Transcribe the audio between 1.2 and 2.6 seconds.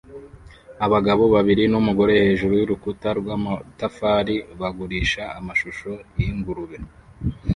babiri numugore hejuru